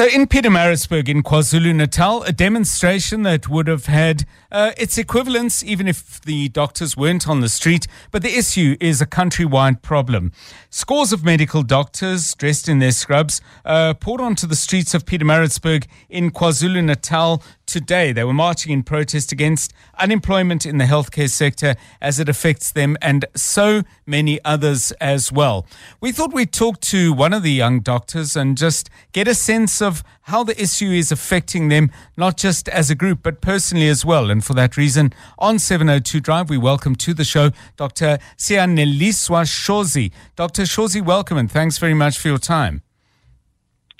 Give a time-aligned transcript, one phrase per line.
[0.00, 5.62] So, in Pietermaritzburg, in KwaZulu Natal, a demonstration that would have had uh, its equivalence
[5.62, 7.86] even if the doctors weren't on the street.
[8.10, 10.32] But the issue is a countrywide problem.
[10.70, 15.86] Scores of medical doctors dressed in their scrubs uh, poured onto the streets of Pietermaritzburg
[16.08, 18.12] in KwaZulu Natal today.
[18.12, 22.96] They were marching in protest against unemployment in the healthcare sector as it affects them
[23.02, 25.66] and so many others as well.
[26.00, 29.80] We thought we'd talk to one of the young doctors and just get a sense
[29.80, 29.89] of
[30.22, 34.30] how the issue is affecting them, not just as a group, but personally as well.
[34.30, 38.18] And for that reason, on 702 Drive, we welcome to the show Dr.
[38.36, 40.12] Siyaneliswa Shozi.
[40.36, 40.62] Dr.
[40.62, 42.82] Shozi, welcome and thanks very much for your time.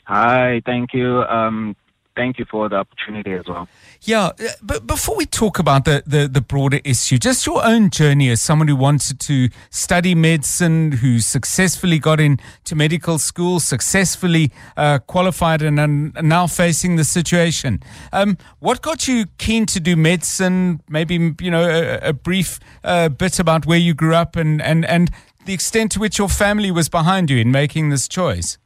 [0.04, 1.22] Hi, thank you.
[1.22, 1.76] Um,
[2.16, 3.68] thank you for the opportunity as well.
[4.02, 7.90] Yeah, uh, but before we talk about the, the, the, broader issue, just your own
[7.90, 14.52] journey as someone who wanted to study medicine, who successfully got into medical school, successfully
[14.76, 17.82] uh, qualified, and, and now facing the situation.
[18.12, 20.80] Um, what got you keen to do medicine?
[20.88, 24.84] Maybe you know a, a brief uh, bit about where you grew up and, and,
[24.84, 25.10] and
[25.46, 28.58] the extent to which your family was behind you in making this choice.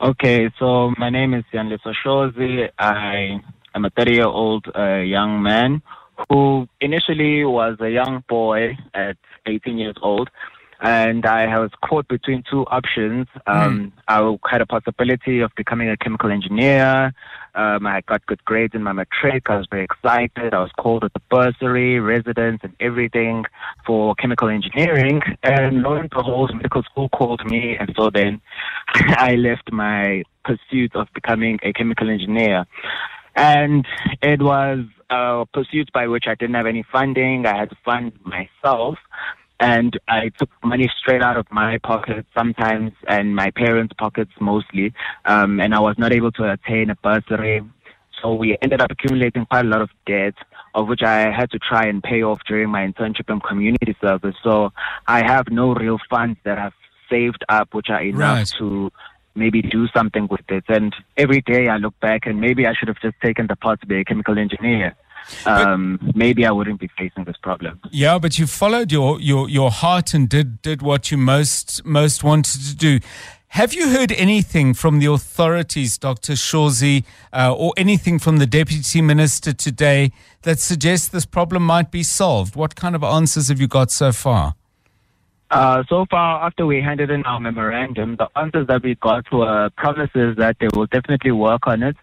[0.00, 1.70] Okay, so my name is Jan
[2.04, 2.68] Shozi.
[2.80, 3.40] I
[3.74, 5.82] I'm a 30 year old uh, young man
[6.28, 10.30] who initially was a young boy at 18 years old.
[10.84, 13.26] And I was caught between two options.
[13.46, 13.92] Um, mm.
[14.06, 17.14] I had a possibility of becoming a chemical engineer.
[17.54, 19.48] Um, I got good grades in my matric.
[19.48, 20.52] I was very excited.
[20.52, 23.44] I was called at the bursary, residence, and everything
[23.86, 25.22] for chemical engineering.
[25.42, 27.78] And lo and behold, medical school called me.
[27.80, 28.42] And so then
[28.94, 32.66] I left my pursuit of becoming a chemical engineer
[33.36, 33.86] and
[34.22, 37.46] it was a pursuit by which I didn't have any funding.
[37.46, 38.98] I had to fund myself,
[39.64, 44.92] and I took money straight out of my pocket sometimes, and my parents' pockets mostly,
[45.24, 47.62] um, and I was not able to attain a bursary.
[48.20, 50.34] So we ended up accumulating quite a lot of debt,
[50.74, 54.36] of which I had to try and pay off during my internship and community service.
[54.42, 54.70] So
[55.06, 56.72] I have no real funds that I've
[57.08, 58.52] saved up, which are enough right.
[58.58, 58.92] to
[59.34, 60.64] maybe do something with it.
[60.68, 63.80] And every day I look back and maybe I should have just taken the path
[63.80, 64.94] to be a chemical engineer.
[65.46, 67.80] Um, maybe I wouldn't be facing this problem.
[67.90, 72.24] Yeah, but you followed your, your, your heart and did, did what you most, most
[72.24, 73.00] wanted to do.
[73.54, 76.32] Have you heard anything from the authorities, Dr.
[76.32, 80.10] Shozi, uh, or anything from the Deputy Minister today
[80.42, 82.56] that suggests this problem might be solved?
[82.56, 84.56] What kind of answers have you got so far?
[85.52, 89.70] Uh, so far, after we handed in our memorandum, the answers that we got were
[89.76, 91.96] promises that they will definitely work on it.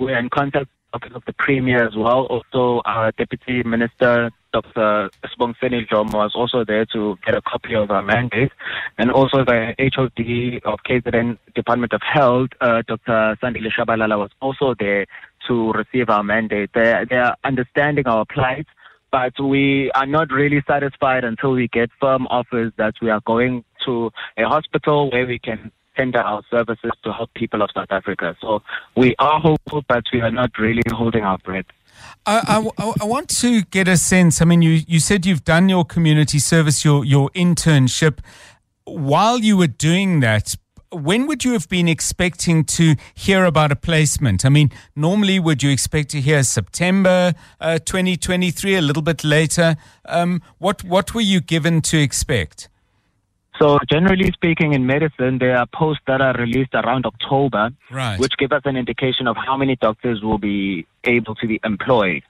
[0.00, 2.26] We're in contact of the Premier as well.
[2.26, 5.10] Also, our Deputy Minister, Dr.
[5.24, 8.52] Sibongiseni Dhlomo, was also there to get a copy of our mandate.
[8.98, 13.36] And also the HOD of KZN Department of Health, uh, Dr.
[13.42, 15.06] Sandile Tshabalala, was also there
[15.48, 16.70] to receive our mandate.
[16.74, 18.66] They, they are understanding our plight
[19.10, 23.62] but we are not really satisfied until we get firm offers that we are going
[23.84, 28.36] to a hospital where we can tender our services to help people of South Africa.
[28.40, 28.62] So
[28.96, 31.66] we are hopeful, but we are not really holding our breath.
[32.26, 34.40] I, I, I, want to get a sense.
[34.40, 38.18] I mean, you, you said you've done your community service, your, your internship.
[38.84, 40.54] While you were doing that,
[40.92, 44.44] when would you have been expecting to hear about a placement?
[44.44, 49.76] I mean, normally would you expect to hear September uh, 2023, a little bit later?
[50.04, 52.68] Um, what what were you given to expect?
[53.62, 58.18] So, generally speaking, in medicine, there are posts that are released around October, right.
[58.18, 62.24] which give us an indication of how many doctors will be able to be employed.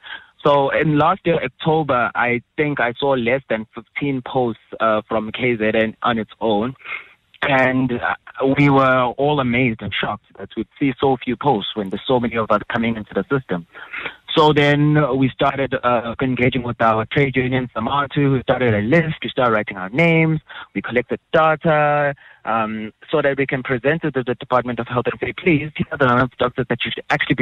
[0.45, 5.33] So, in last year, October, I think I saw less than 15 posts uh, from
[5.33, 6.75] KZN on its own.
[7.41, 11.89] And uh, we were all amazed and shocked that we'd see so few posts when
[11.89, 13.67] there's so many of us coming into the system.
[14.35, 18.33] So then we started uh, engaging with our trade union, Samatu.
[18.33, 19.17] We started a list.
[19.23, 20.41] We started writing our names.
[20.75, 25.07] We collected data um, so that we can present it to the Department of Health
[25.11, 27.37] and say, please, these are the number of doctors that you should actually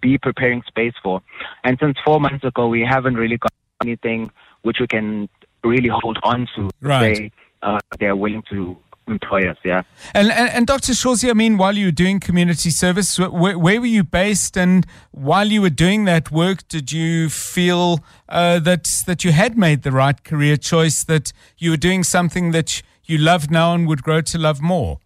[0.00, 1.20] be preparing space for.
[1.64, 4.30] And since four months ago, we haven't really got anything
[4.62, 5.28] which we can
[5.62, 6.70] really hold on to.
[6.80, 7.16] Right.
[7.16, 7.32] Say
[7.62, 8.76] uh, they're willing to
[9.10, 9.82] employers, yeah.
[10.14, 10.92] And, and, and Dr.
[10.92, 14.56] Shozi, I mean, while you were doing community service, where, where, were you based?
[14.56, 19.58] And while you were doing that work, did you feel uh, that, that you had
[19.58, 23.86] made the right career choice, that you were doing something that you love now and
[23.88, 24.98] would grow to love more?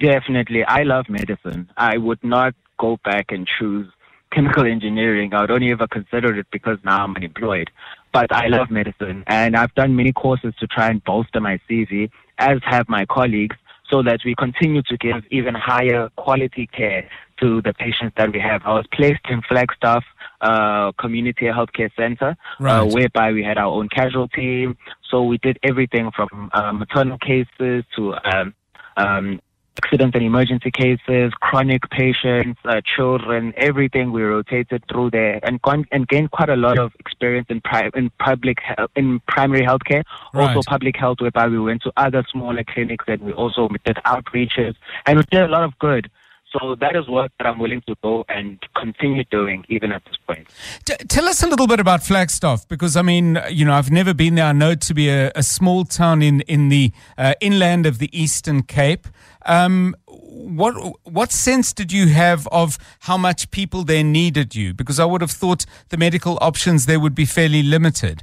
[0.00, 0.64] Definitely.
[0.64, 1.70] I love medicine.
[1.76, 3.86] I would not go back and choose
[4.32, 5.32] chemical engineering.
[5.32, 7.70] I would only ever consider it because now I'm unemployed.
[8.12, 12.10] But I love medicine and I've done many courses to try and bolster my CV
[12.38, 13.56] as have my colleagues,
[13.90, 17.08] so that we continue to give even higher quality care
[17.40, 18.62] to the patients that we have.
[18.64, 20.04] I was placed in Flagstaff
[20.40, 22.78] uh, Community Healthcare Center, uh, Right.
[22.78, 24.66] uh, whereby we had our own casualty.
[25.10, 28.54] So we did everything from uh, maternal cases to um,
[28.96, 29.40] um,
[29.78, 34.12] accident and emergency cases, chronic patients, uh, children, everything.
[34.12, 35.60] We rotated through there and
[35.90, 40.04] and gained quite a lot of experience in pri- in public he- in primary healthcare,
[40.34, 40.64] also Right.
[40.66, 44.74] public health, whereby we went to other smaller clinics and we also did outreaches
[45.06, 46.10] and we did a lot of good.
[46.52, 50.16] So that is work that I'm willing to go and continue doing even at this
[50.26, 50.48] point.
[50.84, 54.12] T- tell us a little bit about Flagstaff, because I mean, you know, I've never
[54.12, 54.46] been there.
[54.46, 57.98] I know it to be a, a small town in in the uh, inland of
[57.98, 59.08] the Eastern Cape.
[59.46, 64.74] Um, what what sense did you have of how much people there needed you?
[64.74, 68.22] Because I would have thought the medical options there would be fairly limited.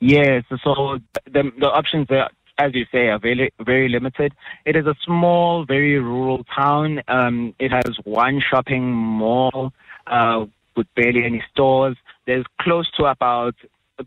[0.00, 2.28] Yes, so the the options there,
[2.58, 4.32] as you say, are very very limited.
[4.64, 7.02] It is a small, very rural town.
[7.08, 9.72] Um, it has one shopping mall
[10.06, 10.46] uh,
[10.76, 11.96] with barely any stores.
[12.26, 13.54] There's close to about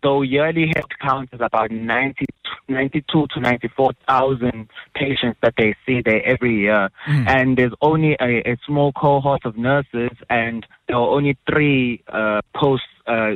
[0.03, 2.25] though yearly head count is about 90,
[2.67, 6.89] 92 to 94,000 patients that they see there every year.
[7.27, 12.41] And there's only a, a small cohort of nurses and there are only three uh,
[12.53, 13.35] posts uh,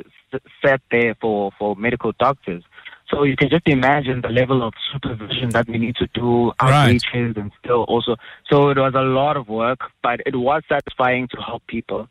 [0.64, 2.64] set there for, for medical doctors.
[3.12, 7.02] So you can just imagine the level of supervision that we need to do, Right.
[7.14, 8.16] and still also.
[8.50, 12.08] So it was a lot of work, but it was satisfying to help people.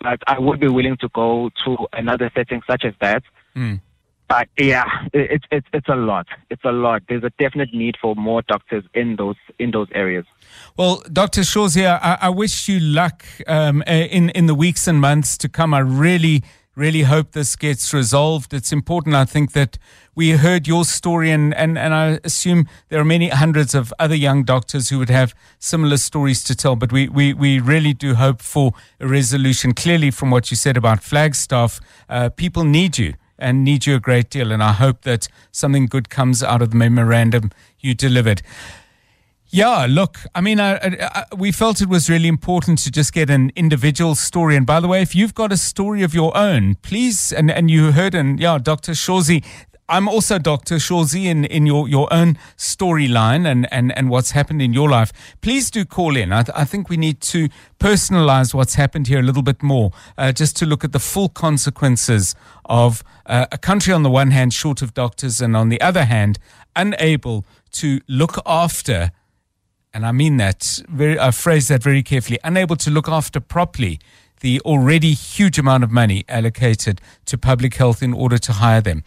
[0.00, 3.22] But I would be willing to go to another setting such as that.
[3.56, 3.80] Mm.
[4.28, 6.26] But yeah, it's it's it's a lot.
[6.48, 7.02] It's a lot.
[7.08, 10.24] There's a definite need for more doctors in those in those areas.
[10.76, 11.42] Well, Dr.
[11.42, 15.48] Shawzia, I, I wish you luck um, uh, in, in the weeks and months to
[15.48, 15.74] come.
[15.74, 16.42] I really,
[16.74, 18.54] really hope this gets resolved.
[18.54, 19.78] It's important, I think, that
[20.14, 24.14] we heard your story, and, and, and I assume there are many hundreds of other
[24.14, 26.76] young doctors who would have similar stories to tell.
[26.76, 29.74] But we, we, we really do hope for a resolution.
[29.74, 34.00] Clearly, from what you said about Flagstaff, uh, people need you and need you a
[34.00, 34.52] great deal.
[34.52, 38.42] And I hope that something good comes out of the memorandum you delivered.
[39.54, 43.12] Yeah, look, I mean, I, I, I, we felt it was really important to just
[43.12, 44.56] get an individual story.
[44.56, 47.70] And by the way, if you've got a story of your own, please, and, and
[47.70, 48.92] you heard, and yeah, Dr.
[48.92, 49.44] Shozi,
[49.90, 50.76] I'm also Dr.
[50.76, 55.12] Shozi in, in your, your own storyline and, and, and what's happened in your life.
[55.42, 56.32] Please do call in.
[56.32, 59.90] I, th- I think we need to personalize what's happened here a little bit more,
[60.16, 62.34] uh, just to look at the full consequences
[62.64, 66.06] of uh, a country on the one hand short of doctors and on the other
[66.06, 66.38] hand
[66.74, 69.10] unable to look after
[69.94, 74.00] and I mean that very, I phrase that very carefully, unable to look after properly
[74.40, 79.04] the already huge amount of money allocated to public health in order to hire them.